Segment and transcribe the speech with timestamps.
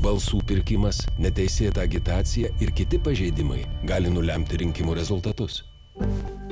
[0.00, 5.60] balsų pirkimas, neteisėta agitacija ir kiti pažeidimai gali nulemti rinkimų rezultatus.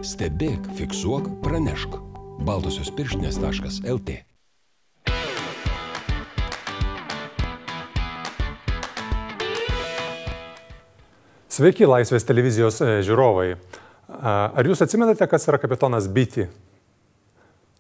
[0.05, 1.97] Stebėk, fiksuok, pranešk.
[2.47, 4.21] Baltosios pirštinės.lt
[11.59, 13.49] Sveiki, Laisvės televizijos e, žiūrovai.
[14.09, 16.47] Ar jūs atsimenate, kas yra kapitonas Biti?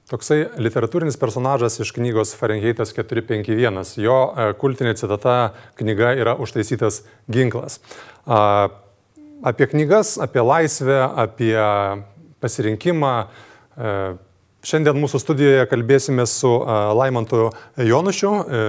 [0.08, 3.82] Toksai literatūrinis personažas iš knygos Fahrenheitas 451.
[4.00, 7.82] Jo e, kultinė citata knyga yra užtaisytas ginklas.
[8.28, 11.52] Apie knygas, apie laisvę, apie
[12.40, 13.92] pasirinkimą e,
[14.68, 16.48] Šiandien mūsų studijoje kalbėsime su
[16.98, 17.44] Laimantu
[17.78, 18.62] Jonušiu, e,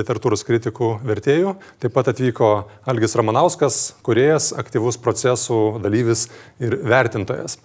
[0.00, 1.52] literatūros kritikų vertėjų.
[1.84, 2.48] Taip pat atvyko
[2.88, 6.30] Algis Ramanauskas, kuriejas, aktyvus procesų dalyvis
[6.64, 7.58] ir vertintojas.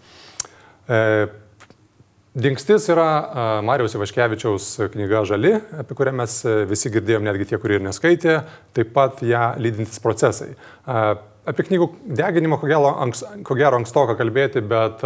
[2.39, 5.49] Dingstis yra Marijos Ivaškevičiaus knyga Žali,
[5.81, 6.35] apie kurią mes
[6.69, 8.35] visi girdėjom, netgi tie, kurie ir neskaitė,
[8.77, 10.53] taip pat ją lydintis procesai.
[10.87, 15.03] Apie knygų deginimą, ko gero, anks, ko gero ankstoka kalbėti, bet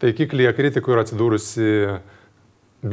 [0.00, 1.68] taikiklyje kritikų yra atsidūrusi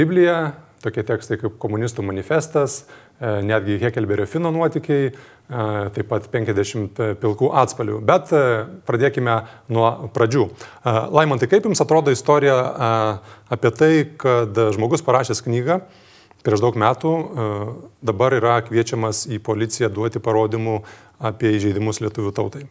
[0.02, 0.38] Biblija,
[0.84, 2.82] tokie tekstai kaip komunistų manifestas,
[3.22, 8.00] netgi Hekelberio Fino nuotikiai, e, taip pat 50 pilkų atspalių.
[8.08, 8.42] Bet e,
[8.88, 9.38] pradėkime
[9.74, 10.48] nuo pradžių.
[11.14, 12.58] Laimontai, kaip Jums atrodo istorija
[13.52, 15.82] apie tai, kad žmogus parašęs knygą
[16.42, 17.10] prieš daug metų
[18.02, 20.80] dabar yra kviečiamas į policiją duoti parodymų
[21.22, 22.64] apie įžeidimus lietuvių tautai?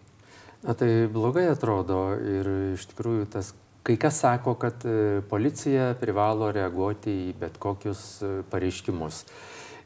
[0.66, 6.50] Na tai blogai atrodo ir iš tikrųjų tas Kai kas sako, kad e, policija privalo
[6.52, 9.22] reaguoti į bet kokius e, pareiškimus.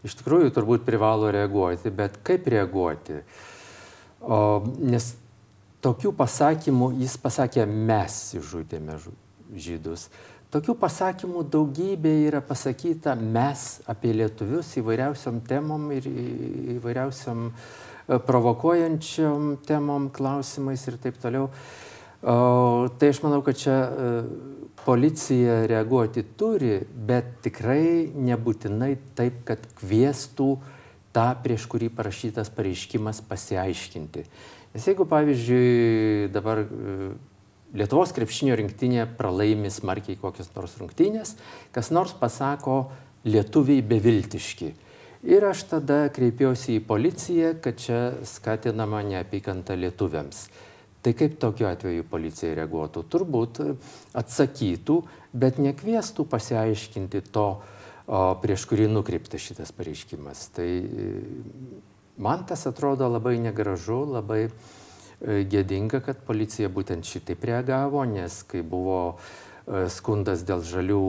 [0.05, 3.23] Iš tikrųjų, turbūt privalo reaguoti, bet kaip reaguoti?
[4.21, 4.37] O,
[4.85, 5.15] nes
[5.85, 8.99] tokių pasakymų jis pasakė, mes išžudėme
[9.57, 10.09] žydus.
[10.55, 16.07] Tokių pasakymų daugybė yra pasakyta mes apie lietuvius įvairiausiam temom ir
[16.77, 21.49] įvairiausiam e, provokuojančiam temom, klausimais ir taip toliau.
[22.25, 24.13] O, tai aš manau, kad čia e,
[24.85, 30.49] policija reaguoti turi, bet tikrai nebūtinai taip, kad kvieštų
[31.13, 34.25] tą, prieš kurį parašytas pareiškimas pasiaiškinti.
[34.75, 37.13] Nes jeigu, pavyzdžiui, dabar e,
[37.75, 41.33] Lietuvos krepšinio rinktinė pralaimi smarkiai kokias nors rungtynės,
[41.75, 42.85] kas nors pasako
[43.27, 44.69] lietuviai beviltiški.
[45.27, 47.99] Ir aš tada kreipiausi į policiją, kad čia
[48.29, 50.47] skatinama neapykanta lietuviams.
[51.05, 53.03] Tai kaip tokiu atveju policija reaguotų?
[53.13, 53.59] Turbūt
[54.17, 54.95] atsakytų,
[55.37, 57.49] bet nekviestų pasiaiškinti to,
[58.41, 60.47] prieš kurį nukreiptas šitas pareiškimas.
[60.57, 60.69] Tai
[62.17, 64.51] man tas atrodo labai negražu, labai e,
[65.49, 71.01] gėdinga, kad policija būtent šitaip reagavo, nes kai buvo e, skundas dėl žalių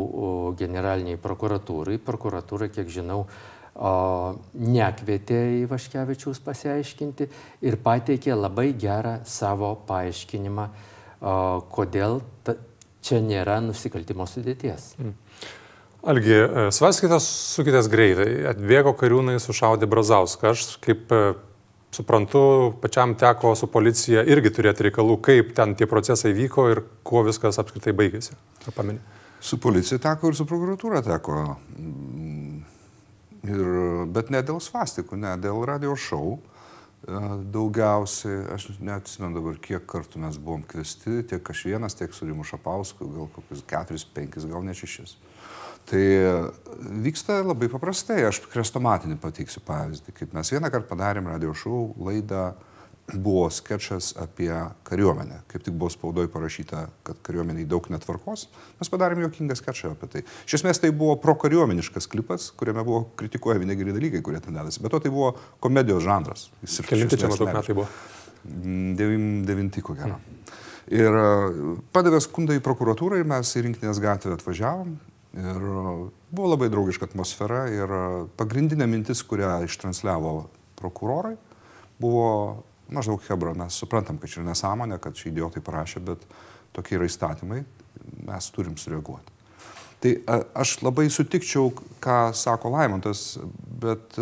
[0.60, 3.26] generaliniai prokuratūrai, prokuratūra, kiek žinau,
[3.76, 7.28] nekvietė į Vaškevičius pasiaiškinti
[7.68, 10.68] ir pateikė labai gerą savo paaiškinimą,
[11.20, 11.36] o,
[11.76, 12.56] kodėl ta,
[13.04, 14.94] čia nėra nusikaltimo sudėties.
[15.02, 15.14] Mm.
[16.06, 17.28] Algi, e, svarskitės,
[17.58, 18.46] sukitės greitai.
[18.54, 20.54] Atbėgo kariūnai, sušaudė Brazauską.
[20.54, 21.22] Aš kaip e,
[21.96, 27.26] suprantu, pačiam teko su policija irgi turėti reikalų, kaip ten tie procesai vyko ir kuo
[27.28, 28.38] viskas apskritai baigėsi.
[28.64, 29.02] Ar pameni?
[29.46, 31.42] Su policija teko ir su prokuratūra teko
[33.46, 33.72] Ir,
[34.16, 36.38] bet ne dėl svastikų, ne dėl radio šou.
[36.38, 37.22] E,
[37.54, 42.46] daugiausiai, aš neatsimenu dabar, kiek kartų mes buvom kvesti, tiek aš vienas, tiek su Rimu
[42.48, 45.18] Šapausku, gal kokius keturis, penkis, gal ne šešis.
[45.86, 46.06] Tai
[47.06, 52.48] vyksta labai paprastai, aš krestomatinį pateiksiu pavyzdį, kaip mes vieną kartą padarėm radio šou laidą
[52.56, 52.72] uh,
[53.14, 54.52] buvo sketšas apie
[54.88, 55.44] kariuomenę.
[55.52, 58.48] Kaip tik buvo spaudoj parašyta, kad kariuomeniai daug netvarkos.
[58.80, 60.24] Mes padarėm jokingą sketšą apie tai.
[60.50, 64.82] Iš esmės tai buvo prokariuomeniškas klipas, kuriame buvo kritikuojami negeri dalykai, kurie ten dedasi.
[64.82, 66.50] Bet to tai buvo komedijos žanras.
[66.90, 67.88] Kelinti čia maždaug metai buvo?
[68.46, 70.18] Mm, devim, devinti, ko gero.
[70.18, 70.62] Hmm.
[70.94, 71.30] Ir e,
[71.94, 74.94] padavė skundą į prokuratūrą ir mes į rinktinės gatvę atvažiavom.
[75.36, 75.96] Ir e,
[76.34, 78.04] buvo labai draugiška atmosfera ir e,
[78.38, 80.38] pagrindinė mintis, kurią ištransliavo
[80.78, 81.36] prokurorai,
[82.02, 82.30] buvo
[82.90, 86.26] maždaug Hebra, mes suprantam, kad čia yra nesąmonė, kad čia idiotai parašė, bet
[86.76, 87.64] tokie yra įstatymai,
[88.28, 89.34] mes turim sureaguoti.
[90.04, 90.12] Tai
[90.62, 91.72] aš labai sutikčiau,
[92.04, 93.40] ką sako Laimontas,
[93.82, 94.18] bet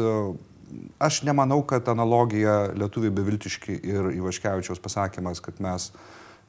[1.02, 5.90] aš nemanau, kad analogija lietuviai beviltiški ir Ivaškevičiaus pasakymas, kad mes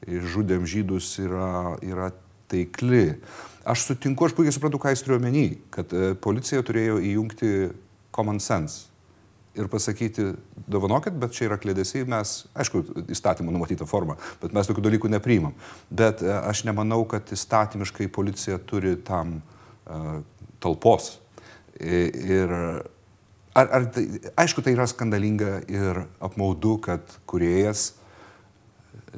[0.05, 2.11] žudėm žydus yra, yra
[2.51, 3.17] taikli.
[3.65, 7.49] Aš sutinku, aš puikiai suprantu, ką jis turiu omeny, kad e, policija turėjo įjungti
[8.13, 8.94] common sense
[9.55, 10.29] ir pasakyti,
[10.67, 15.55] dovanokit, bet čia yra klėdėsiai, mes, aišku, įstatymų numatyta forma, bet mes tokių dalykų nepriimam.
[15.89, 20.19] Bet e, aš nemanau, kad įstatymiškai policija turi tam uh,
[20.63, 21.15] talpos.
[21.79, 22.51] Ir
[23.55, 24.05] ar, ar tai,
[24.39, 27.93] aišku, tai yra skandalinga ir apmaudu, kad kuriejas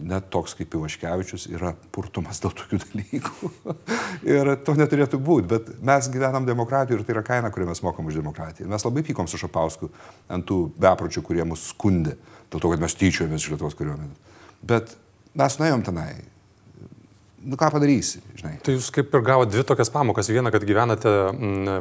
[0.03, 3.51] net toks kaip Ivaškevičius yra purtumas dėl tokių dalykų.
[4.35, 8.07] ir to neturėtų būti, bet mes gyvenam demokratijoje ir tai yra kaina, kurią mes mokam
[8.09, 8.69] už demokratiją.
[8.71, 9.91] Mes labai pykom su Šapausku
[10.33, 12.17] ant tų bepročių, kurie mus skundė,
[12.51, 14.41] dėl to, kad mes tyčiojomės iš Lietuvos kariuomenės.
[14.67, 14.97] Bet
[15.37, 16.09] mes nuėjom tenai.
[17.47, 18.57] Nu ką padarysi, žinai.
[18.65, 20.27] Tai jūs kaip ir gavote dvi tokias pamokas.
[20.33, 21.11] Viena, kad gyvenate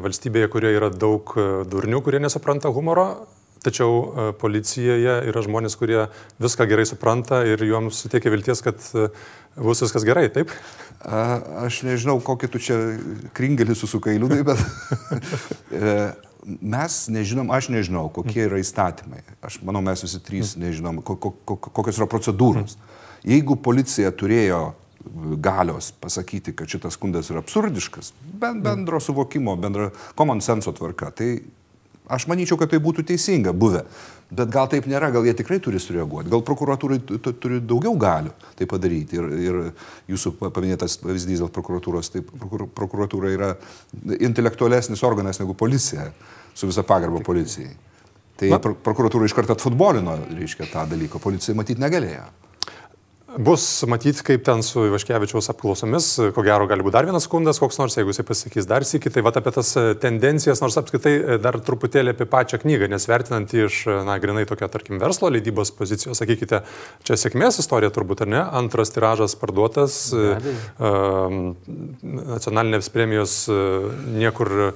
[0.05, 3.07] valstybėje, kurioje yra daug e, durnių, kurie nesupranta humoro,
[3.65, 6.05] Tačiau e, policijoje yra žmonės, kurie
[6.43, 9.09] viską gerai supranta ir joms suteikia vilties, kad e,
[9.57, 10.53] bus viskas gerai, taip?
[11.01, 12.79] A, aš nežinau, kokį tu čia
[13.37, 14.61] kringelį susukai liūdai, bet
[15.73, 15.97] e,
[16.61, 19.25] mes nežinom, aš nežinau, kokie yra įstatymai.
[19.47, 22.77] Aš manau, mes visi trys nežinom, kokios yra procedūros.
[23.27, 24.69] Jeigu policija turėjo
[25.43, 31.31] galios pasakyti, kad šitas skundas yra absurdiškas, bendro suvokimo, bendro common senso tvarka, tai
[32.07, 33.83] Aš manyčiau, kad tai būtų teisinga buvę.
[34.27, 38.67] Bet gal taip nėra, gal jie tikrai turi sureaguoti, gal prokuratūrai turi daugiau galių tai
[38.71, 39.19] padaryti.
[39.19, 39.59] Ir, ir
[40.11, 43.53] jūsų paminėtas pavyzdys dėl prokuratūros, tai prokuratūra yra
[44.19, 46.09] intelektualesnis organas negu policija,
[46.55, 47.75] su visa pagarba policijai.
[48.37, 48.59] Tai Na.
[48.61, 52.27] prokuratūra iš karto atfutbolino, reiškia, tą dalyką, policija matyti negalėjo.
[53.37, 57.77] Bus matyti, kaip ten su Ivaškevičiaus apklausomis, ko gero gali būti dar vienas skundas, koks
[57.77, 61.37] nors, jeigu jisai pasakys dar sėki, tai va apie tas e, tendencijas, nors apskritai e,
[61.45, 65.75] dar truputėlį apie pačią knygą, nes vertinant iš, e, na, grinai tokia, tarkim, verslo leidybos
[65.77, 66.63] pozicijos, sakykite,
[67.05, 68.43] čia sėkmės istorija turbūt, ar ne?
[68.57, 69.99] Antras tiražas parduotas,
[70.81, 73.43] nacionalinės premijos
[74.17, 74.73] niekur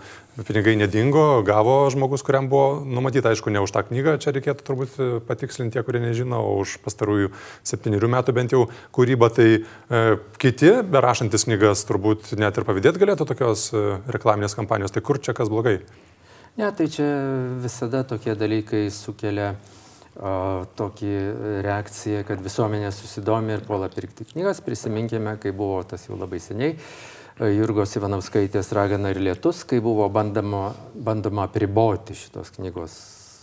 [0.46, 4.94] pinigai nedingo, gavo žmogus, kuriam buvo numatyta, aišku, ne už tą knygą, čia reikėtų turbūt
[4.96, 7.32] e, patikslinti tie, kurie nežino, o už pastarųjų
[7.66, 8.66] septynių metų bent jau
[8.96, 10.04] kūrybą, tai e,
[10.40, 13.84] kiti, berašantis knygas, turbūt net ir pavydėti galėtų tokios e,
[14.14, 15.80] reklaminės kampanijos, tai kur čia kas blogai?
[16.58, 17.06] Ne, tai čia
[17.62, 19.52] visada tokie dalykai sukelia
[20.18, 21.12] o, tokį
[21.64, 24.60] reakciją, kad visuomenė susidomi ir puola pirkti knygas.
[24.66, 26.74] Prisiminkime, kai buvo tas jau labai seniai
[27.48, 32.96] Jurgos Ivanauskaitės Ragana ir Lietus, kai buvo bandama, bandoma priboti šitos knygos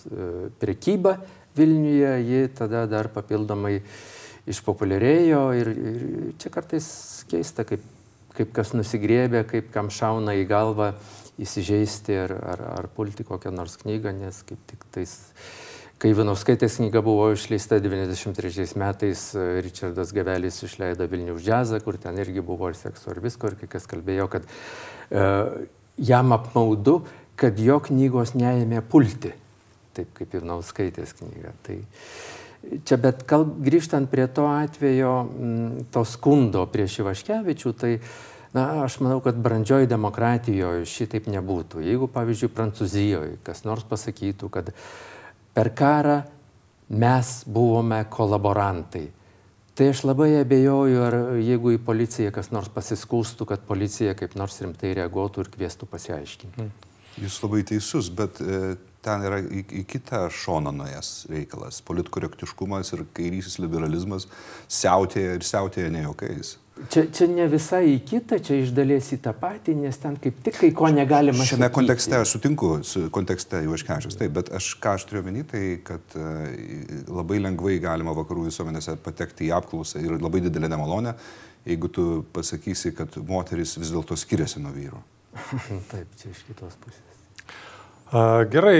[0.06, 0.28] e,
[0.62, 1.16] prekybą
[1.58, 3.80] Vilniuje, ji tada dar papildomai
[4.48, 6.04] išpopuliarėjo ir, ir
[6.38, 6.88] čia kartais
[7.32, 7.82] keista, kaip,
[8.38, 10.92] kaip kas nusigrėbė, kaip kam šauna į galvą
[11.42, 15.18] įsižeisti ar, ar, ar pulti kokią nors knygą, nes kaip tik tais
[15.98, 19.22] Kai Ivanauskaitės knyga buvo išleista 93 metais,
[19.66, 23.58] Richardas Gavelis išleido Vilnių už džiazą, kur ten irgi buvo ir sekso, ir visko, ir
[23.58, 25.24] kai kas kalbėjo, kad e,
[26.06, 27.00] jam apmaudu,
[27.34, 29.34] kad jo knygos neėmė pulti,
[29.98, 31.56] taip kaip Ivanauskaitės knyga.
[31.66, 31.80] Tai,
[32.78, 38.00] čia, bet kal, grįžtant prie to atvejo, m, to skundo prieš Ivaškevičių, tai
[38.56, 41.82] Na, aš manau, kad brandžioji demokratijoje šitaip nebūtų.
[41.84, 44.86] Jeigu, pavyzdžiui, Prancūzijoje kas nors pasakytų, kad uh,
[45.57, 46.19] per karą
[46.94, 49.07] mes buvome kolaborantai.
[49.77, 54.57] Tai aš labai abejoju, ar jeigu į policiją kas nors pasiskūstų, kad policija kaip nors
[54.62, 56.68] rimtai reaguotų ir kvieštų pasiaiškinti.
[57.21, 58.75] Jūs labai teisus, bet e,
[59.07, 61.81] ten yra į, į kitą šoną nuėjęs reikalas.
[61.88, 64.27] Politkorektiškumas ir kairysis liberalizmas
[64.68, 66.57] siautėja ir siautėja ne jokiais.
[66.92, 70.38] Čia, čia ne visai į kitą, čia iš dalies į tą patį, nes ten kaip
[70.45, 71.42] tik kai ko negalima.
[71.42, 71.74] Šiame sakyti.
[71.74, 76.18] kontekste aš sutinku su kontekste Ivaškevičius, taip, bet aš ką aš turiu menį, tai kad
[76.19, 76.45] uh,
[77.09, 81.18] labai lengvai galima vakarų visuomenėse patekti į apklausą ir labai didelę nemalonę,
[81.66, 85.02] jeigu tu pasakysi, kad moteris vis dėlto skiriasi nuo vyro.
[85.92, 87.17] taip, čia iš kitos pusės.
[88.11, 88.80] Gerai,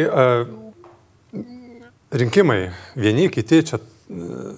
[2.12, 2.60] rinkimai
[2.96, 3.80] vieni, kiti čia.
[4.08, 4.58] A,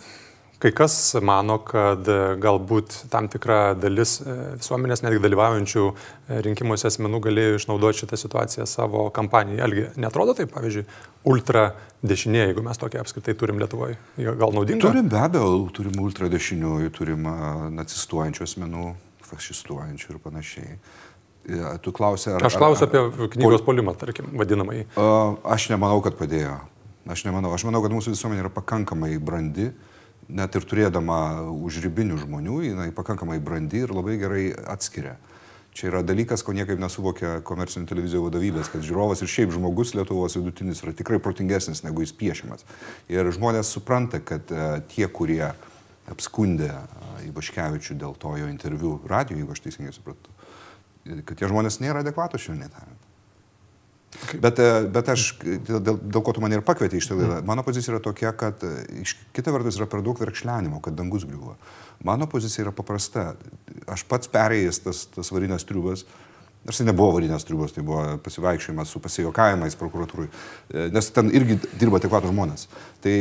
[0.59, 6.89] Kai kas mano, kad e, galbūt tam tikra dalis e, visuomenės, netgi dalyvaujančių e, rinkimuose
[6.89, 9.61] asmenų galėjo išnaudoti šitą situaciją savo kampanijai.
[9.63, 10.83] Elgi, netrodo tai, pavyzdžiui,
[11.31, 11.63] ultra
[12.03, 13.95] dešinė, jeigu mes tokia apskritai turim Lietuvoje?
[14.19, 14.83] Gal naudinga?
[14.83, 17.31] Turim be abejo, turim ultra dešiniųjų, turim
[17.79, 18.91] nacistuojančių asmenų,
[19.31, 20.75] fašistuojančių ir panašiai.
[21.46, 22.46] Tu klausai, ar...
[22.46, 24.84] Aš klausiu apie knygos polimą, tarkim, vadinamai.
[24.98, 26.60] Aš nemanau, kad padėjo.
[27.10, 27.53] Aš nemanau.
[27.55, 29.72] Aš manau, kad mūsų visuomenė yra pakankamai brandi
[30.29, 31.19] net ir turėdama
[31.50, 35.17] užribinių žmonių, jinai pakankamai brandi ir labai gerai atskiria.
[35.74, 40.36] Čia yra dalykas, ko niekaip nesuvokia komercinių televizijų vadovybės, kad žiūrovas ir šiaip žmogus Lietuvos
[40.38, 42.65] vidutinis yra tikrai protingesnis negu jis piešimas.
[43.10, 45.46] Ir žmonės supranta, kad uh, tie, kurie
[46.10, 50.34] apskundė uh, Ivaškevičių dėl to jo interviu radio, jeigu aš teisingai supratau,
[51.06, 53.06] kad tie žmonės nėra adekvatų šiandien tariant.
[54.41, 57.46] Bet, e, bet aš, dėl, dėl ko tu mane ir pakvietei iš tai laidą, mm.
[57.46, 58.72] mano pozicija yra tokia, kad e,
[59.03, 61.53] iš kita vertus yra per daug verkšlenimo, kad dangus griuva.
[62.06, 63.34] Mano pozicija yra paprasta.
[63.89, 66.08] Aš pats perėjęs tas, tas varinės triubas
[66.68, 71.56] Nors tai nebuvo varinės triubos, tai buvo pasivaikščiojimas su pasijokavimais prokuratūrai, e, nes ten irgi
[71.79, 72.68] dirba tik vato žmonės.
[73.03, 73.13] Tai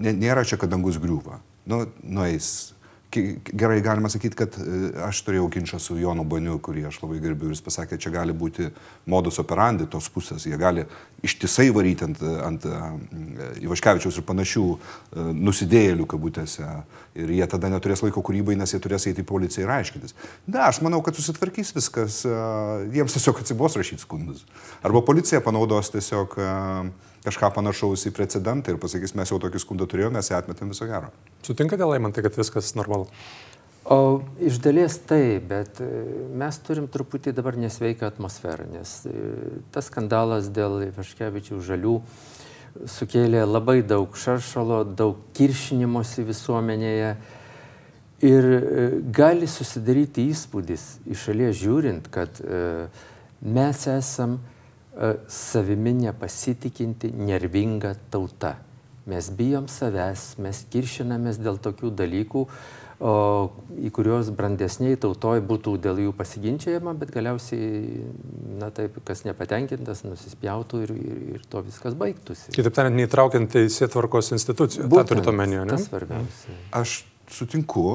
[0.00, 1.42] nėra čia, kad dangus griūva.
[1.68, 2.72] Nu, nueis
[3.10, 7.48] gerai galima sakyti, kad e, aš turėjau ginčą su Jonu Baniu, kurį aš labai gerbiu
[7.48, 8.68] ir jis pasakė, čia gali būti
[9.10, 10.86] modus operandi tos pusės, jie gali
[11.26, 12.66] ištisai varyti ant, ant
[13.60, 14.78] Ivaškevičiaus ir panašių e,
[15.50, 16.70] nusidėjėlių kabutėse
[17.18, 20.16] ir jie tada neturės laiko kūrybai, nes jie turės eiti į policiją ir aiškintis.
[20.46, 22.22] Ne, aš manau, kad susitvarkys viskas,
[22.94, 24.46] jiems tiesiog atsibos rašyti skundus.
[24.86, 26.38] Arba policija panaudos tiesiog
[27.24, 30.88] kažką panašaus į precedentą ir pasakys, mes jau tokį skundą turėjome, mes ją atmetėm viso
[30.88, 31.12] gero.
[31.44, 33.08] Sutinkate, Laimantai, kad viskas normalu?
[33.90, 35.88] O iš dalies taip, bet e,
[36.36, 39.14] mes turim truputį dabar nesveiką atmosferą, nes e,
[39.72, 41.94] tas skandalas dėl Vaškevičių žalių
[42.86, 47.14] sukėlė labai daug šaršalo, daug kiršinimosi visuomenėje
[48.28, 48.86] ir e,
[49.16, 52.36] gali susidaryti įspūdis iš šalies žiūrint, kad
[53.40, 54.38] mes esam
[55.30, 58.56] savimi nepasitikinti, nervinga tauta.
[59.08, 62.42] Mes bijom savęs, mes kiršinamės dėl tokių dalykų,
[63.00, 63.12] o,
[63.80, 68.04] į kuriuos brandesniai tautoj būtų dėl jų pasiginčiajama, bet galiausiai,
[68.60, 72.52] na taip, kas nepatenkintas, nusispjautų ir, ir, ir to viskas baigtųsi.
[72.54, 74.90] Kitaip tariant, neįtraukiant teisėtvarkos institucijų.
[74.90, 75.78] Būtent, tą turite omenyje, ne?
[75.78, 76.58] Tas svarbiausia.
[76.82, 77.00] Aš
[77.32, 77.88] sutinku,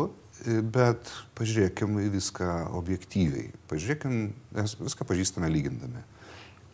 [0.73, 2.49] bet pažiūrėkim į viską
[2.81, 3.53] objektyviai.
[3.69, 4.19] Pažiūrėkim,
[4.57, 6.03] mes viską pažįstame lygindami.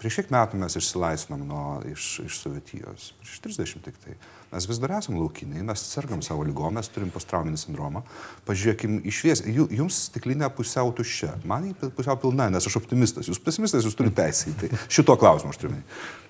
[0.02, 3.12] Prieš kiek metų mes išsilaisvinom nuo, iš, iš Sovietijos?
[3.22, 4.16] Prieš 30 tik tai.
[4.50, 8.02] Mes vis dar esame laukiniai, mes sergam savo lygom, mes turim postrauminį sindromą.
[8.48, 13.86] Pažiūrėkim iš vies, jums stiklinė pusiau tuščia, man pusiau pilna, nes aš optimistas, jūs pesimistas,
[13.86, 14.72] jūs turite teisę į tai.
[14.98, 15.78] Šito klausimu aš turiu.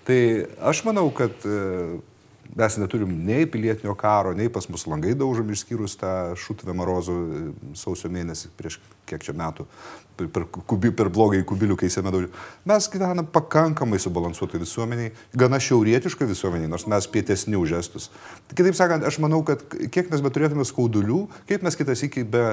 [0.09, 0.19] Tai
[0.73, 1.47] aš manau, kad
[2.55, 7.17] mes neturim nei pilietinio karo, nei pas mus langai daužomi išskyrus tą šutvę marozų
[7.79, 9.67] sausio mėnesį prieš kiek čia metų
[10.29, 12.31] per, kubi, per blogai kubilių keisėme daugiau.
[12.69, 18.09] Mes gyvename pakankamai subalansuotai visuomeniai, gana šiaurietiškai visuomeniai, nors mes pietesni už estus.
[18.51, 22.45] Kitaip sakant, aš manau, kad kiek mes beturėtume skaudulių, kaip mes kitas iki be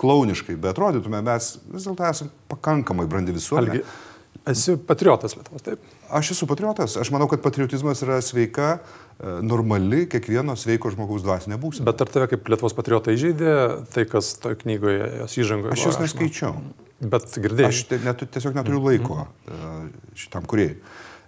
[0.00, 3.80] klauniškai, bet atrodytume, mes vis dėlto esame pakankamai brandi visuomenė.
[3.80, 4.14] Algi.
[4.46, 5.82] Esi patriotas Lietuvos, taip?
[6.14, 6.94] Aš esu patriotas.
[7.00, 11.86] Aš manau, kad patriotizmas yra sveika, e, normali kiekvieno sveiko žmogaus dvasinė būsena.
[11.88, 13.54] Bet ar tave kaip Lietuvos patriotą įžeidė
[13.94, 15.72] tai, kas toje knygoje, jos įžangoje?
[15.72, 16.52] Aš jos neskaičiau.
[17.00, 17.72] Bet girdėjau.
[17.72, 19.88] Aš net, tiesiog neturiu laiko mm.
[20.20, 20.76] šitam kuriejai.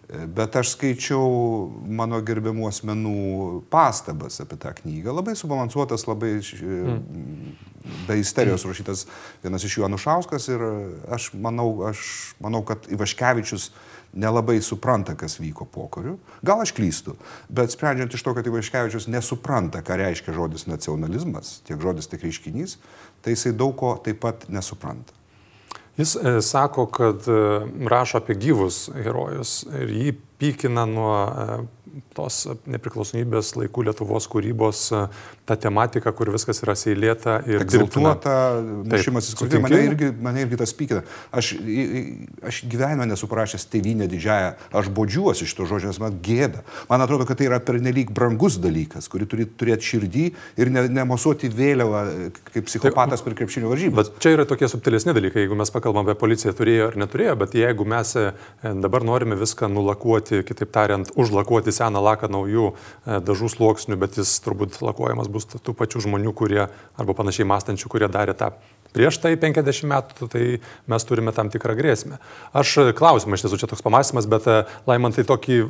[0.09, 1.25] Bet aš skaičiau
[1.85, 3.16] mano gerbiamų asmenų
[3.73, 5.12] pastabas apie tą knygą.
[5.12, 7.02] Labai subalansuotas, labai mm.
[8.09, 9.04] be isterijos rašytas
[9.45, 10.64] vienas iš jų Anušauskas ir
[11.12, 12.00] aš manau, aš
[12.40, 13.68] manau, kad Ivaškevičius
[14.12, 16.16] nelabai supranta, kas vyko pokariu.
[16.46, 17.16] Gal aš klystu,
[17.48, 22.78] bet sprendžiant iš to, kad Ivaškevičius nesupranta, ką reiškia žodis nacionalizmas, tiek žodis, tiek reiškinys,
[23.22, 25.14] tai jisai daug ko taip pat nesupranta.
[25.98, 27.60] Jis e, sako, kad e,
[27.90, 31.56] rašo apie gyvus herojus ir jį pykina nuo e,
[32.16, 35.02] tos nepriklausomybės laikų Lietuvos kūrybos e,
[35.49, 38.35] ta tematika, kur viskas yra seilėta ir egzaltuota,
[38.88, 39.61] nešimas į skurdą.
[39.64, 41.04] Mane irgi, mane irgi tas pykina.
[41.33, 41.54] Aš,
[42.50, 44.50] aš gyvenime nesuprašęs tėvynę didžiąją,
[44.83, 46.64] aš bodžiuosi iš to žodžio, nes man gėda.
[46.90, 50.26] Man atrodo, kad tai yra pernelyg brangus dalykas, kurį turi turėti širdį
[50.61, 52.04] ir ne, nemosuoti vėliavą
[52.52, 54.12] kaip psichopatas tai, per krepšinio varžybas.
[54.12, 57.57] Bet čia yra tokie subtilesni dalykai, jeigu mes pakalbam apie policiją, turėjo ar neturėjo, bet
[57.59, 58.28] jeigu mes e,
[58.85, 64.35] dabar norime viską nulakuoti, kitaip tariant, užlakuoti seną laką naujų e, dažų sluoksnių, bet jis
[64.44, 66.66] turbūt lakuojamas bus tų pačių žmonių, kurie,
[66.99, 68.52] arba panašiai mąstančių, kurie darė tą
[68.94, 70.44] prieš tai 50 metų, tai
[70.88, 72.18] mes turime tam tikrą grėsmę.
[72.56, 74.58] Aš e, klausimą, iš tiesų čia toks pamastymas, bet e,
[74.88, 75.61] Laimantai tokį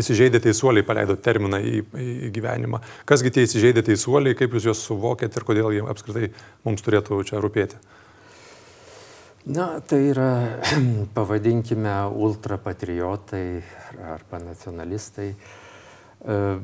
[0.00, 2.82] įsižeidė teisuoliai paleido terminą į, į gyvenimą.
[3.08, 6.32] Kasgi tie įsižeidė teisuoliai, kaip jūs juos suvokėt ir kodėl jie apskritai
[6.66, 7.80] mums turėtų čia rūpėti?
[9.48, 10.60] Na, tai yra,
[11.16, 13.46] pavadinkime, ultrapatriotai
[14.12, 15.32] arba nacionalistai.
[16.20, 16.60] Uh,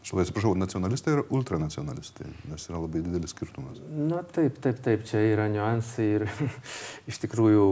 [0.00, 3.82] Aš labai atsiprašau, nacionalistai ir ultranacionalistai, nes yra labai didelis skirtumas.
[3.92, 6.24] Na taip, taip, taip, čia yra niuansai ir
[7.10, 7.66] iš tikrųjų,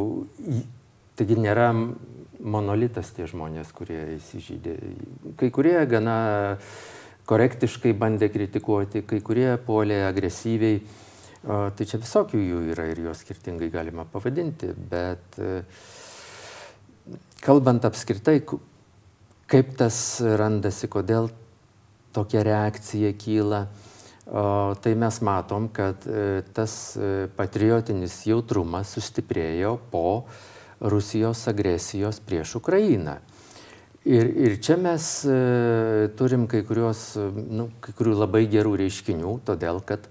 [1.16, 1.70] taigi nėra
[2.38, 4.76] monolitas tie žmonės, kurie įsižydė.
[5.40, 6.18] Kai kurie gana
[7.28, 10.82] korektiškai bandė kritikuoti, kai kurie puolė agresyviai.
[11.48, 15.62] Tai čia visokių jų yra ir juos skirtingai galima pavadinti, bet e,
[17.40, 18.42] kalbant apskritai,
[19.48, 21.30] kaip tas randasi, kodėl
[22.12, 23.62] tokia reakcija kyla,
[24.84, 30.26] tai mes matom, kad e, tas e, patriotinis jautrumas sustiprėjo po
[30.84, 33.22] Rusijos agresijos prieš Ukrainą.
[34.04, 35.04] Ir, ir čia mes
[36.16, 40.04] turim kai, kurios, nu, kai kurių labai gerų reiškinių, todėl kad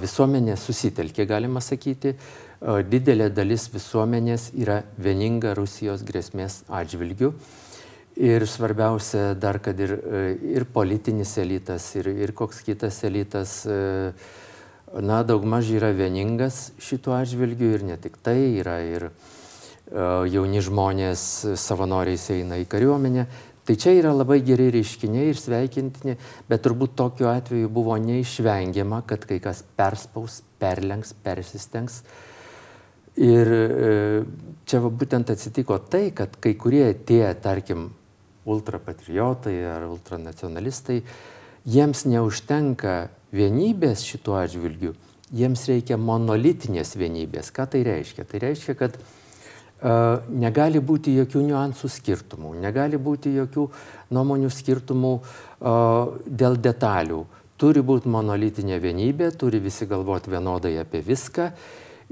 [0.00, 2.14] visuomenė susitelkė, galima sakyti,
[2.90, 7.32] didelė dalis visuomenės yra vieninga Rusijos grėsmės atžvilgių.
[8.14, 9.96] Ir svarbiausia dar, kad ir,
[10.38, 13.64] ir politinis elitas, ir, ir koks kitas elitas,
[14.94, 19.08] na, daugmaž yra vieningas šituo atžvilgiu ir ne tik tai, yra ir
[20.30, 21.24] jauni žmonės
[21.58, 23.26] savanoriais eina į kariuomenę.
[23.64, 26.18] Tai čia yra labai geri reiškiniai ir sveikintini,
[26.50, 32.02] bet turbūt tokiu atveju buvo neišvengiama, kad kai kas perspaus, perlenks, persistengs.
[33.14, 33.48] Ir
[34.68, 37.88] čia va, būtent atsitiko tai, kad kai kurie tie, tarkim,
[38.44, 41.00] ultrapatriotai ar ultranacionalistai,
[41.64, 44.92] jiems neužtenka vienybės šituo atžvilgiu,
[45.34, 47.48] jiems reikia monolitinės vienybės.
[47.54, 48.26] Ką tai reiškia?
[48.28, 48.98] Tai reiškia, kad
[49.82, 53.68] negali būti jokių niuansų skirtumų, negali būti jokių
[54.14, 55.14] nuomonių skirtumų
[56.26, 57.24] dėl detalių.
[57.60, 61.50] Turi būti monolitinė vienybė, turi visi galvoti vienodai apie viską.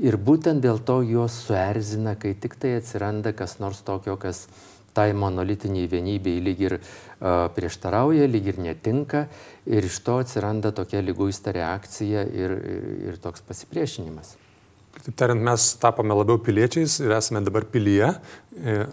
[0.02, 4.46] Ir būtent dėl to juos suerzina, kai tik tai atsiranda kas nors tokio, kas
[4.92, 6.78] tai monolitiniai vienybei lyg ir
[7.56, 9.26] prieštarauja, lyg ir netinka
[9.66, 14.36] ir iš to atsiranda tokia lyguista reakcija ir, ir, ir toks pasipriešinimas.
[14.92, 18.10] Taip tariant, mes tapome labiau piliečiais ir esame dabar pilyje,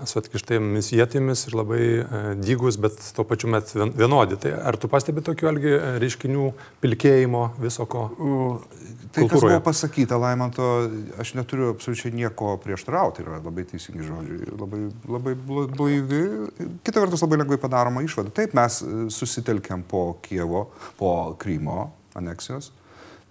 [0.08, 4.38] su atkištėmis jėtimis ir labai e, dygus, bet tuo pačiu met vienodi.
[4.40, 6.46] Tai ar tu pastebi tokių algi e, reiškinių
[6.82, 8.06] pilkėjimo viso ko?
[9.12, 10.70] Tai kas buvo pasakyta, Laimanto,
[11.20, 14.82] aš neturiu absoliučiai nieko prieštarauti, yra labai teisingi žodžiai, labai,
[15.18, 15.36] labai
[15.76, 16.24] blaivi,
[16.88, 18.32] kita vertus labai lengvai padaroma išvada.
[18.40, 18.82] Taip, mes
[19.14, 22.72] susitelkiam po Kievo, po Krymo aneksijos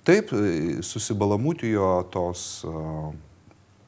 [0.08, 2.44] Taip, e, susibalamutijo tos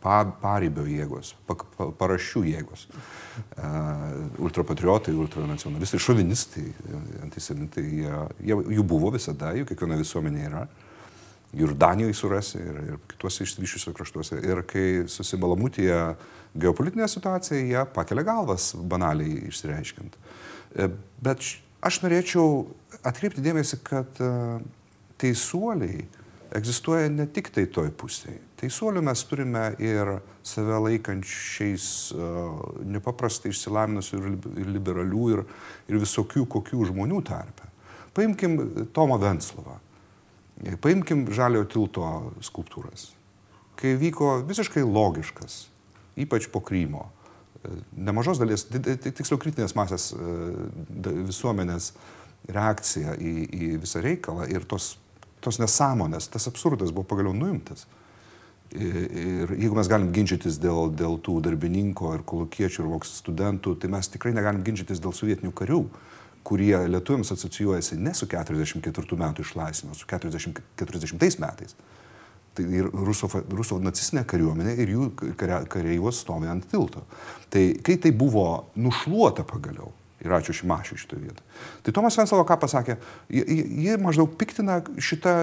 [0.03, 2.87] pa, paribio jėgos, pa, pa, parašių jėgos.
[2.91, 6.67] Uh, ultrapatriotai, ultranacionalistai, šovinistai,
[7.25, 7.85] antisemitai,
[8.45, 10.65] jie, jų buvo visada, jų kiekviena visuomenė yra.
[11.57, 14.43] Ir Danijoje surasi, ir, ir kituose išsivyščiusiuose kraštuose.
[14.47, 15.99] Ir kai susibalamutėje
[16.63, 20.21] geopolitinė situacija, jie pakelia galvas banaliai išsireiškint.
[20.77, 20.91] E,
[21.25, 21.49] bet
[21.83, 22.69] aš norėčiau
[23.09, 24.61] atkreipti dėmesį, kad uh,
[25.21, 26.05] teisuoliai
[26.57, 28.41] egzistuoja ne tik tai toj pusėje.
[28.61, 31.85] Teisuolių mes turime ir save laikančiais
[32.17, 32.57] uh,
[32.91, 35.45] nepaprastai išsilavinusių ir, liberalių ir,
[35.89, 37.69] ir visokių kokių žmonių tarpe.
[38.17, 38.59] Paimkim
[38.97, 39.79] Tomą Venslovą.
[40.83, 42.09] Paimkim Žaliojo tilto
[42.45, 43.13] skulptūras.
[43.81, 45.63] Kai vyko visiškai logiškas,
[46.21, 47.07] ypač po Krymo,
[47.97, 51.93] nemažos dalies, tiksliau kritinės masės visuomenės
[52.51, 54.95] reakcija į, į visą reikalą ir tos
[55.45, 57.87] tos nesąmonės, tas absurdas buvo pagaliau nuimtas.
[58.71, 63.91] Ir jeigu mes galim ginčytis dėl, dėl tų darbininko ir kolokiečių ir voks studentų, tai
[63.91, 65.81] mes tikrai negalim ginčytis dėl sovietinių karių,
[66.47, 71.75] kurie lietuviams asocijuojasi ne su 44 metų išlaisvimo, su 40, 40 metais.
[72.55, 77.05] Tai ir Ruso, Ruso nacistinė kariuomenė ir jų kariai juos stovi ant tilto.
[77.51, 81.47] Tai kai tai buvo nušluota pagaliau, Ir ačiū Šimašiui šitoje vietoje.
[81.87, 82.99] Tai Tomas Venslava ką pasakė,
[83.33, 85.37] jie maždaug piktina šitą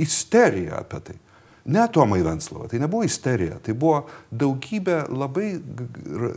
[0.00, 1.18] isteriją apie tai.
[1.64, 4.00] Ne Tomai Venslava, tai nebuvo isterija, tai buvo
[4.34, 5.52] daugybė labai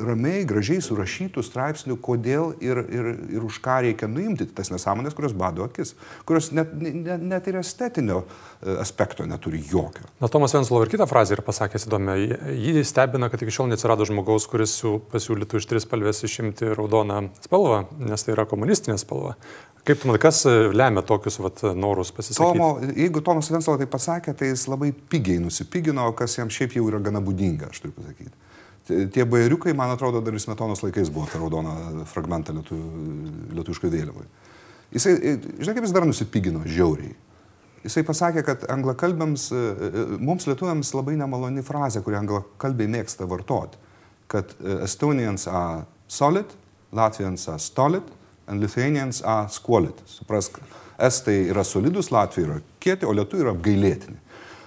[0.05, 5.33] ramiai, gražiai surašytų straipsnių, kodėl ir, ir, ir už ką reikia nuimti tas nesąmonės, kurios
[5.37, 5.95] bado akis,
[6.29, 10.05] kurios net, net, net ir estetinio e, aspekto neturi jokio.
[10.21, 12.17] Na, Tomas Venslava ir kitą frazę yra pasakęs įdomią.
[12.53, 14.77] Jį stebina, kad iki šiol neatsirado žmogaus, kuris
[15.11, 19.39] pasiūlytų iš tris spalvės išimti raudoną spalvą, nes tai yra komunistinė spalva.
[19.85, 22.57] Kaip tu manai, kas e, lemia tokius vat, norus pasisakyti?
[22.57, 26.85] Tomo, jeigu Tomas Venslova tai pasakė, tai jis labai pigiai nusipigino, kas jam šiaip jau
[26.89, 28.33] yra gana būdinga, aš turiu pasakyti.
[28.85, 32.77] Tie bairiukai, man atrodo, dar vis metonos laikais buvo ta raudona fragmentą lietu,
[33.57, 34.25] lietuviškai vėliavai.
[34.93, 37.15] Jisai, e, žinai, kaip jis dar nusipigino, žiauriai.
[37.85, 43.81] Jisai pasakė, kad anglakalbėms, e, mums lietuviams labai nemaloni frazė, kurią anglakalbiai mėgsta vartoti,
[44.29, 44.53] kad
[44.85, 46.53] Estonians are solid,
[46.93, 48.05] Latvians are stolid,
[48.47, 49.97] and Lithuanians are squalid.
[50.05, 50.59] Suprask,
[51.01, 54.21] estai yra solidus, latviai yra kieti, o lietuviai yra apgailėtini.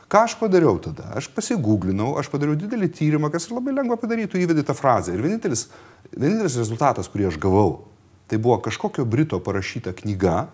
[0.09, 1.11] Ką aš padariau tada?
[1.21, 5.13] Aš pasigūglinau, aš padariau didelį tyrimą, kas labai lengva padaryti, įvedi tą frazę.
[5.13, 5.67] Ir vienintelis,
[6.15, 7.83] vienintelis rezultatas, kurį aš gavau,
[8.29, 10.47] tai buvo kažkokio Brito parašyta knyga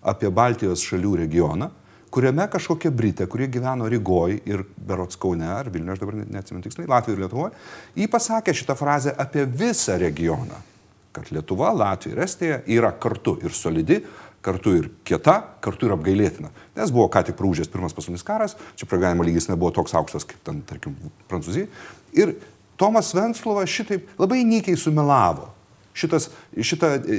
[0.00, 1.72] apie Baltijos šalių regioną,
[2.14, 6.90] kuriame kažkokia Britė, kurie gyveno Rygoj ir Berots Kaune ar Vilniuje, aš dabar neatsimenu tiksliai,
[6.90, 7.52] Latvijoje ir Lietuvoje,
[7.98, 10.66] jį pasakė šitą frazę apie visą regioną
[11.12, 13.98] kad Lietuva, Latvija ir Estija yra kartu ir solidi,
[14.44, 16.50] kartu ir kieta, kartu ir apgailėtina.
[16.78, 20.40] Nes buvo ką tik prūžęs pirmas pasaulinis karas, čia pragyvenimo lygis nebuvo toks aukštas kaip
[20.46, 20.96] ten, tarkim,
[21.30, 21.68] Prancūzija.
[22.16, 22.34] Ir
[22.80, 25.54] Tomas Venslova šitaip labai nykiai sumelavo.
[26.00, 27.16] šitas, šita e,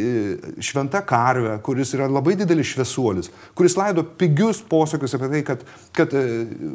[0.64, 6.16] šventa karvė, kuris yra labai didelis šviesuolis, kuris laido pigius posakius apie tai, kad, kad
[6.18, 6.24] e,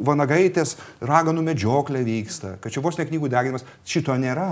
[0.07, 4.51] vanagaitės raganų medžioklė vyksta, kad čia vos ne knygų deginimas, šito nėra.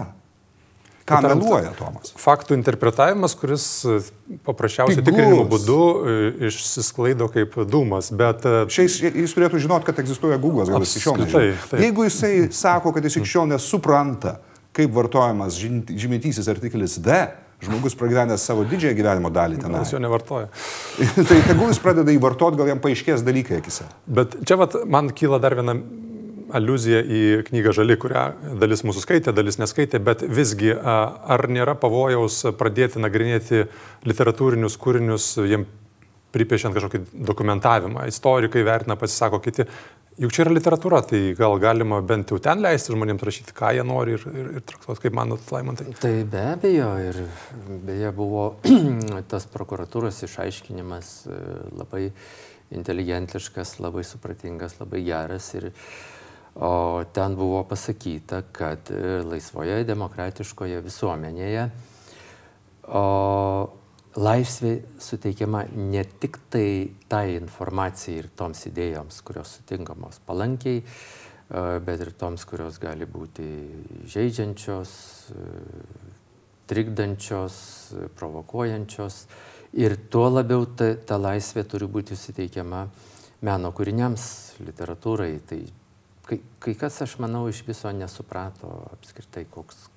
[1.05, 2.13] Ką Būtent meluoja Tomas?
[2.17, 3.99] Faktų interpretavimas, kuris e,
[4.47, 5.05] paprasčiausiai Pigus.
[5.11, 6.15] tikrinimo būdu e,
[6.49, 11.19] išsisklaido kaip dūmas, bet e, Šiais jis turėtų žinot, kad egzistuoja Google'as, gal jis šiol
[11.19, 11.81] Apskritai, nežino.
[11.83, 14.39] Jeigu jisai sako, kad jis iki šiol nesupranta,
[14.73, 17.19] kaip vartojamas žym- žymintysis artiklis D,
[17.61, 19.77] žmogus pragyvenęs savo didžiąją gyvenimo dalį ten.
[19.85, 20.49] jis jo nevartoja.
[21.29, 23.85] tai tegul jis pradeda jį vartoti, gal jam paaiškės dalykai akise.
[24.09, 25.77] Bet čia vat, man kyla dar viena
[26.55, 28.25] aluzija į knygą Žali, kurią
[28.61, 33.65] dalis mūsų skaitė, dalis neskaitė, bet visgi ar nėra pavojaus pradėti nagrinėti
[34.07, 35.67] literatūrinius kūrinius, jiem
[36.35, 38.07] pripiešiant kažkokį dokumentavimą.
[38.11, 39.67] Istorikai vertina, pasisako kiti.
[40.19, 43.83] Juk čia yra literatūra, tai gal galima bent jau ten leisti žmonėms rašyti, ką jie
[43.83, 45.89] nori ir, ir, ir traktuoti, kaip manot, Laimantai.
[45.99, 47.19] Tai be abejo ir
[47.83, 48.45] beje buvo
[49.31, 51.39] tas prokuratūros išaiškinimas e,
[51.75, 52.05] labai
[52.79, 55.51] inteligentiškas, labai supratingas, labai geras.
[55.59, 55.73] Ir,
[56.55, 61.65] o ten buvo pasakyta, kad e, laisvoje demokratiškoje visuomenėje
[62.87, 63.03] o,
[64.15, 72.05] laisvė suteikiama ne tik tai tai informacijai ir toms idėjoms, kurios sutinkamos palankiai, e, bet
[72.05, 73.49] ir toms, kurios gali būti
[74.15, 74.93] žaidžiančios,
[75.35, 75.49] e,
[76.71, 77.57] trikdančios,
[78.17, 79.25] provokuojančios.
[79.75, 82.85] Ir tuo labiau ta, ta laisvė turi būti suteikiama
[83.45, 84.23] meno kūriniams,
[84.63, 85.33] literatūrai.
[85.45, 85.59] Tai
[86.29, 89.87] kai, kai kas, aš manau, iš viso nesuprato apskritai, koks.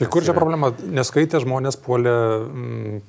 [0.00, 0.72] Tai kur čia yra- problema?
[0.72, 3.00] Neskaitė žmonės puolė mm,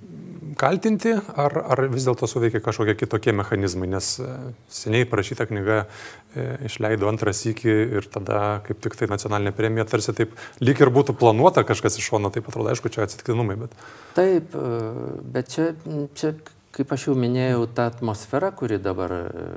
[0.60, 4.28] kaltinti, ar, ar vis dėlto suveikia kažkokie kitokie mechanizmai, nes e,
[4.74, 10.14] seniai parašyta knyga e, išleido antrą sykį ir tada kaip tik tai nacionalinė premija tarsi
[10.18, 13.78] taip lyg ir būtų planuota kažkas iš šono, taip atrodo, aišku, čia atsitiktinumai, bet
[14.18, 14.86] Taip, e,
[15.34, 15.72] bet čia,
[16.20, 16.36] čia,
[16.76, 19.48] kaip aš jau minėjau, ta atmosfera, kuri dabar, e,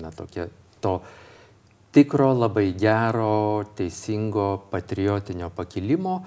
[0.00, 0.48] na, tokia,
[0.84, 1.00] to
[1.98, 6.20] tikro, labai gero, teisingo, patriotinio pakilimo,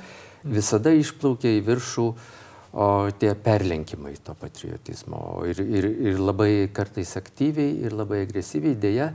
[0.43, 2.87] visada išplaukia į viršų o,
[3.19, 5.21] tie perlenkimai to patriotizmo.
[5.47, 9.13] Ir, ir, ir labai kartais aktyviai, ir labai agresyviai dėja.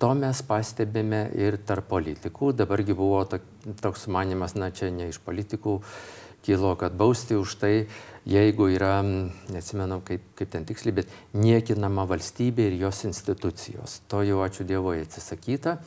[0.00, 2.54] To mes pastebime ir tarp politikų.
[2.56, 3.44] Dabargi buvo tok,
[3.82, 5.76] toks sumanimas, na čia ne iš politikų
[6.42, 7.74] kilo, kad bausti už tai,
[8.28, 14.00] jeigu yra, neatsimenu kaip, kaip ten tiksliai, bet niekinama valstybė ir jos institucijos.
[14.12, 15.78] To jau ačiū Dievui atsisakyta.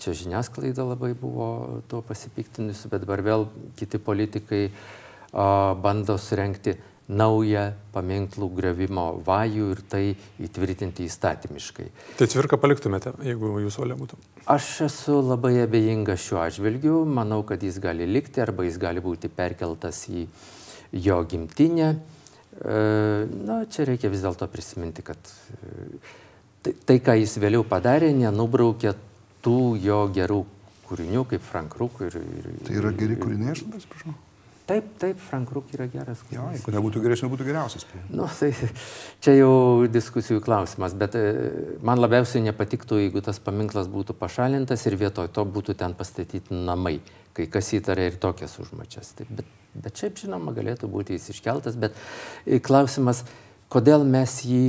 [0.00, 6.78] Čia žiniasklaida labai buvo tuo pasipiktinusi, bet dabar vėl kiti politikai a, bando surenkti
[7.10, 10.02] naują paminklų grevimo vajų ir tai
[10.42, 11.88] įtvirtinti įstatymiškai.
[12.18, 14.18] tai cvirką paliktumėte, jeigu jūsų valia būtų.
[14.50, 19.32] Aš esu labai abejingas šiuo atžvilgiu, manau, kad jis gali likti arba jis gali būti
[19.32, 20.26] perkeltas į
[20.92, 21.90] jo gimtinę.
[22.60, 22.78] E,
[23.46, 26.00] Na, čia reikia vis dėlto prisiminti, kad e,
[26.62, 28.94] tai, tai, ką jis vėliau padarė, nenubraukė
[29.42, 30.42] tų jo gerų
[30.86, 32.18] kūrinių, kaip Frank Ruk ir...
[32.18, 34.18] ir Tai yra geri kūriniai, aš atsiprašau.
[34.70, 37.86] Taip, taip, Frank Ruk yra geras Jo, jeigu nebūtų geresnė, būtų geriausias.
[38.14, 38.52] Nu, tai
[39.24, 39.54] čia jau
[39.90, 41.24] diskusijų klausimas, bet e,
[41.86, 47.00] man labiausiai nepatiktų, jeigu tas paminklas būtų pašalintas ir vietoj to būtų ten pastatyti namai,
[47.34, 49.10] kai kas įtarė ir tokias užmačias.
[49.18, 51.98] Taip, bet, bet šiaip žinoma galėtų būti jis iškeltas, bet
[52.46, 53.24] e, klausimas,
[53.74, 54.64] kodėl mes jį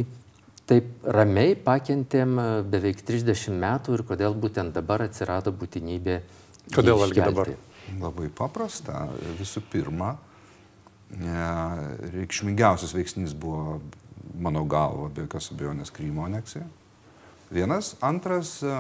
[0.72, 6.24] taip ramiai pakentėm e, beveik 30 metų ir kodėl būtent dabar atsirado būtinybė.
[6.74, 7.54] Kodėl, Algi, dabar?
[8.00, 9.08] Labai paprasta.
[9.39, 10.15] Visų pirma,
[11.12, 11.39] e,
[12.15, 13.82] reikšmingiausias veiksnys buvo,
[14.39, 16.67] mano galva, be jokios abejonės Krymo aneksija.
[17.52, 18.72] Vienas, antras, e,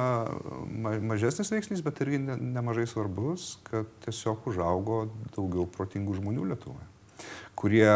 [0.71, 6.87] ma- mažesnis veiksnys, bet irgi ne- nemažai svarbus, kad tiesiog užaugo daugiau protingų žmonių Lietuvoje,
[7.55, 7.91] kurie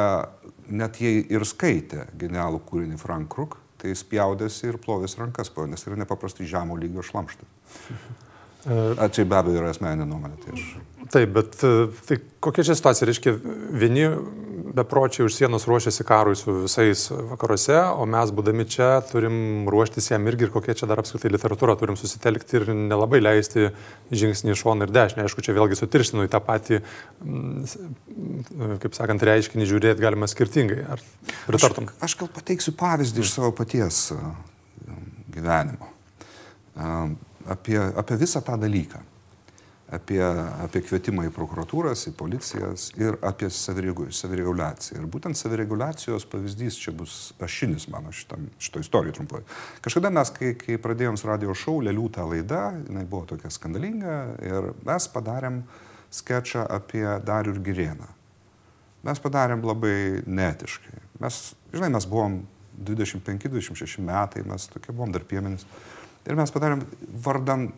[0.68, 5.82] net jei ir skaitė genialų kūrinį Frank Kruk, tai spjaudėsi ir plovėsi rankas po nes
[5.82, 7.48] tai yra nepaprastai žemo lygio šlamštai.
[8.66, 10.40] E, čia be abejo yra asmeninė nuomonė.
[10.42, 10.64] Tai aš...
[11.16, 11.70] Taip, bet e,
[12.10, 13.08] tai kokia čia situacija?
[13.08, 13.32] Reiškia,
[13.72, 14.10] vieni
[14.76, 19.38] bepročiai už sienos ruošiasi karui su visais vakaruose, o mes, būdami čia, turim
[19.72, 23.70] ruoštis jam irgi ir kokia čia dar apskritai literatūra, turim susitelkti ir nelabai leisti
[24.12, 25.30] žingsnį į šoną ir dešinę.
[25.30, 26.82] Aišku, čia vėlgi sutirštinu į tą patį,
[27.24, 30.82] mm, kaip sakant, reiškinį žiūrėti galima skirtingai.
[30.98, 31.06] Ar
[31.48, 31.88] pritartum?
[31.96, 34.36] Aš, aš gal pateiksiu pavyzdį iš savo paties a,
[35.32, 35.94] gyvenimo.
[36.76, 36.92] A,
[37.46, 38.98] Apie, apie visą tą dalyką.
[39.96, 40.20] Apie,
[40.66, 45.00] apie kvietimą į prokuratūras, į policijas ir apie saviregu- savireguliaciją.
[45.00, 49.44] Ir būtent savireguliacijos pavyzdys čia bus ašinis mano šitam, šito istorijoje trumpai.
[49.86, 54.72] Kažkada mes, kai, kai pradėjom radio šou, Lelių tą laidą, jinai buvo tokia skandalinga ir
[54.88, 55.62] mes padarėm
[56.12, 58.10] sketčą apie Darių ir Girėną.
[59.06, 61.00] mes padarėm labai netiškai.
[61.22, 62.42] Mes, žinai, mes buvom
[62.82, 65.66] 25-26 metai, mes tokie buvom dar piemenis.
[66.26, 66.82] Ir mes padarėm
[67.24, 67.70] vardan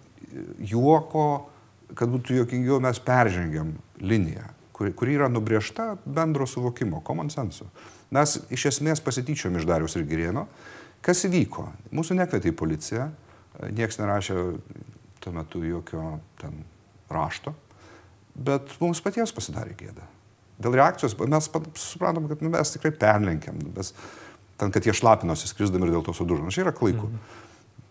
[0.64, 1.50] juoko,
[1.96, 7.68] kad būtų juokingiau, mes peržengėm liniją, kuri, kuri yra nubriežta bendro suvokimo, common sense.
[8.14, 10.48] Mes iš esmės pasityčiom iš Darius ir Girieno.
[11.04, 11.68] Kas įvyko?
[11.96, 13.08] Mūsų nekvietė į policiją,
[13.76, 14.38] nieks nerašė
[15.24, 16.62] tuo metu jokio ten
[17.12, 17.54] rašto,
[18.36, 20.06] bet mums patiems pasidarė gėda.
[20.62, 23.92] Dėl reakcijos mes suprantam, kad nu, mes tikrai perlenkiam, mes,
[24.58, 26.46] ten, kad jie šlapinosi skrisdami ir dėl to sudužo.
[26.46, 27.12] Nu, čia yra klaiku.
[27.12, 27.46] Mhm.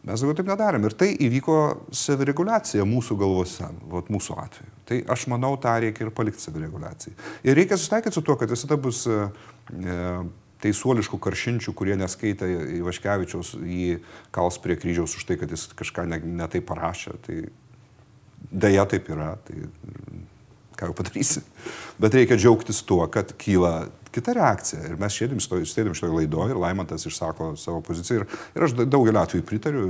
[0.07, 0.87] Mes daugiau taip nedarėm.
[0.87, 1.59] Ir tai įvyko
[1.95, 4.75] savireguliacija mūsų galvose, vat, mūsų atveju.
[4.87, 7.17] Tai aš manau, tą reikia ir palikti savireguliacijai.
[7.49, 9.19] Ir reikia susitaikyti su tuo, kad visada bus e,
[9.75, 9.97] e
[10.63, 12.47] teisuoliškų karšinčių, kurie neskaita
[12.79, 13.99] Ivaškevičiaus, jį
[14.35, 17.19] kals prie kryžiaus už tai, kad jis kažką netai ne, ne parašė.
[17.27, 17.41] Tai
[18.65, 19.35] dėja taip yra.
[19.45, 19.67] Tai
[20.77, 21.43] ką jau padarysi.
[22.01, 24.83] Bet reikia džiaugtis tuo, kad kyla kita reakcija.
[24.91, 28.25] Ir mes sėdim šitoje laidoje ir Laimantas išsako savo poziciją.
[28.25, 29.85] Ir, ir aš daugelį atvejų pritariu.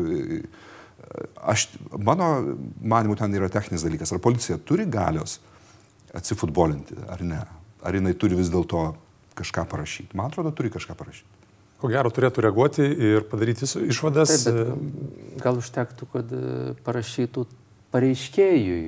[1.46, 2.28] Aš, mano
[2.82, 4.12] manimu, ten yra techninis dalykas.
[4.12, 5.38] Ar policija turi galios
[6.16, 7.40] atsifutbolinti, ar ne?
[7.86, 8.90] Ar jinai turi vis dėlto
[9.38, 10.16] kažką parašyti?
[10.18, 11.32] Man atrodo, turi kažką parašyti.
[11.76, 14.46] Ko gero turėtų reaguoti ir padaryti išvadas.
[14.46, 16.30] Taip, gal užtektų, kad
[16.86, 17.44] parašytų
[17.92, 18.86] pareiškėjui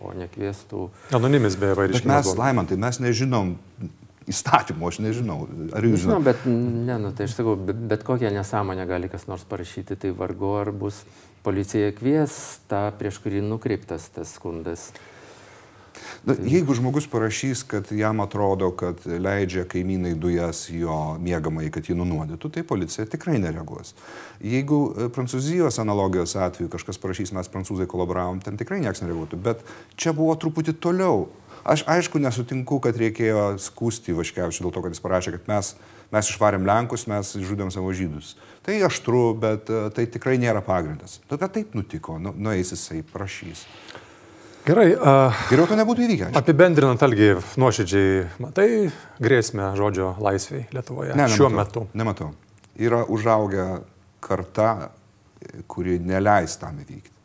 [0.00, 0.86] o nekviestų.
[1.16, 2.08] Anonimis beje, vairiškai.
[2.08, 3.54] Mes, Laimantai, mes nežinom
[4.30, 5.38] įstatymų, aš nežinau.
[5.76, 6.24] Ar jūs žinote?
[6.30, 10.12] Bet, ne, nu, tai aš sakau, bet, bet kokią nesąmonę gali kas nors parašyti, tai
[10.16, 11.02] vargu ar bus
[11.46, 12.36] policija kvies
[12.70, 14.90] tą, prieš kurį nukreiptas tas skundas.
[16.28, 21.96] Na, jeigu žmogus parašys, kad jam atrodo, kad leidžia kaimynai dujas jo mėgamai, kad jį
[21.96, 23.94] nunuodytų, tai policija tikrai nereaguos.
[24.44, 29.40] Jeigu e, Prancūzijos analogijos atveju kažkas parašys, mes prancūzai kolaboravom, ten tikrai niekas nereaguotų.
[29.48, 29.64] Bet
[29.96, 31.28] čia buvo truputį toliau.
[31.64, 35.74] Aš aišku nesutinku, kad reikėjo skūsti Vaškevičiu dėl to, kad jis parašė, kad mes,
[36.12, 38.34] mes išvarėm Lenkus, mes žudėm savo žydus.
[38.64, 41.18] Tai aštru, bet e, tai tikrai nėra pagrindas.
[41.28, 43.66] Bet taip nutiko, nu, nueis jisai, prašys.
[44.66, 44.90] Gerai.
[44.92, 46.30] Uh, Geriau to nebūtų įvykę.
[46.36, 48.68] Apibendrinant, Algi, nuoširdžiai, matai
[49.22, 51.86] grėsmę žodžio laisviai Lietuvoje ne, šiuo metu?
[51.96, 52.34] Nematau.
[52.80, 53.66] Yra užaugę
[54.24, 54.90] karta,
[55.70, 57.19] kuri neleis tam įvykti.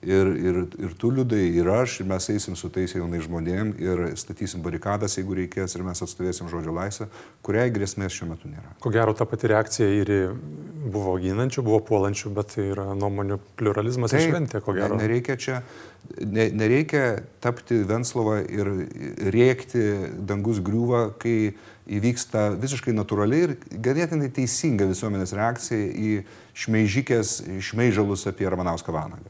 [0.00, 3.98] Ir, ir, ir tu liudai, ir aš, ir mes eisim su tais jaunais žmonėm ir
[4.16, 7.10] statysim barikadas, jeigu reikės, ir mes atstovėsim žodžio laisvę,
[7.44, 8.72] kuriai grėsmės šiuo metu nėra.
[8.80, 10.12] Ko gero, ta pati reakcija ir
[10.88, 14.96] buvo ginančių, buvo puolančių, bet tai yra nuomonių pluralizmas ir šventė, ko gero.
[14.96, 15.58] Nereikia čia,
[16.16, 17.02] ne, nereikia
[17.44, 18.70] tapti Venslovą ir
[19.36, 19.84] rėkti
[20.30, 21.52] dangus griūva, kai
[21.90, 23.52] įvyksta visiškai natūraliai ir
[23.84, 26.16] ganėtinai teisinga visuomenės reakcija į
[26.64, 27.34] šmeižikės,
[27.68, 29.28] šmeižalus apie Ramanauską Vanagą.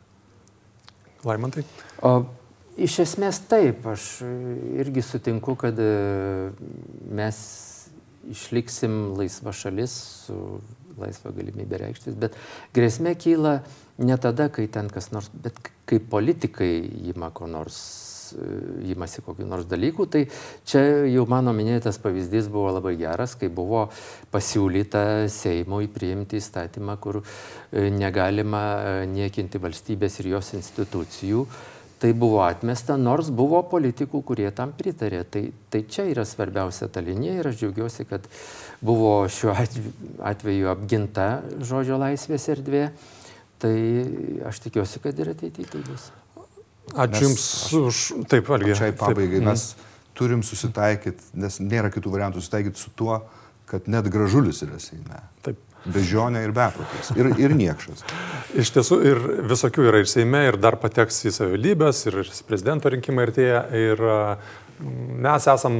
[1.27, 1.65] Laimantai?
[2.07, 2.13] O,
[2.81, 4.21] iš esmės taip, aš
[4.81, 5.91] irgi sutinku, kad e,
[7.11, 7.41] mes
[8.31, 10.37] išliksim laisva šalis su
[11.01, 12.37] laisva galimybė reikštis, bet
[12.77, 13.61] grėsmė kyla
[14.01, 15.57] ne tada, kai ten kas nors, bet
[15.89, 16.73] kai politikai
[17.13, 17.81] įma ko nors
[18.35, 20.27] įmasi kokiu nors dalyku, tai
[20.69, 23.87] čia jau mano minėtas pavyzdys buvo labai geras, kai buvo
[24.33, 31.45] pasiūlyta Seimui priimti įstatymą, kur e, negalima e, niekinti valstybės ir jos institucijų.
[32.01, 35.21] Tai buvo atmesta, nors buvo politikų, kurie tam pritarė.
[35.29, 38.25] Tai, tai čia yra svarbiausia ta linija ir aš džiaugiuosi, kad
[38.81, 39.53] buvo šiuo
[40.33, 41.29] atveju apginta
[41.61, 42.87] žodžio laisvės erdvė.
[43.61, 43.77] Tai
[44.49, 46.09] aš tikiuosi, kad ir ateityje tai bus.
[46.95, 47.47] Ačiū Jums
[47.81, 48.75] už taip, Algi.
[48.79, 49.71] Šiai pabaigai mes
[50.19, 53.23] turim susitaikyti, nes nėra kitų variantų susitaikyti su tuo,
[53.71, 55.23] kad net gražulis yra Seime.
[55.47, 55.61] Taip.
[55.81, 57.09] Bežionė ir beprotis.
[57.17, 58.03] Ir, ir niekšas.
[58.61, 63.25] Iš tiesų, ir visokių yra ir Seime, ir dar pateks į savivaldybės, ir prezidento rinkimai
[63.31, 63.63] artėja.
[63.73, 64.03] Ir
[64.81, 65.79] mes esam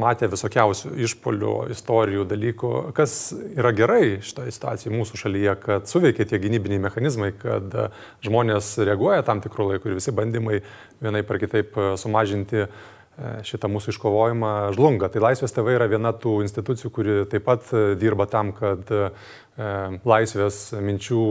[0.00, 2.72] matė visokiausių išpolių, istorijų, dalykų.
[2.96, 7.74] Kas yra gerai šitoje situacijoje mūsų šalyje, kad suveikia tie gynybiniai mechanizmai, kad
[8.24, 10.62] žmonės reaguoja tam tikrų laikų ir visi bandymai
[11.02, 12.68] vienai par kitaip sumažinti e,
[13.48, 15.10] šitą mūsų iškovojimą žlunga.
[15.12, 19.10] Tai Laisvės TV yra viena tų institucijų, kuri taip pat dirba tam, kad e,
[20.06, 21.22] laisvės minčių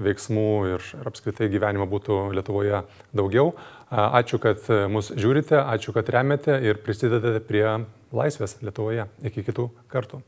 [0.00, 2.84] veiksmų ir apskritai gyvenimo būtų Lietuvoje
[3.16, 3.54] daugiau.
[3.90, 7.64] Ačiū, kad mus žiūrite, ačiū, kad remiate ir prisidedate prie
[8.14, 9.08] laisvės Lietuvoje.
[9.26, 10.22] Iki kitų kartų.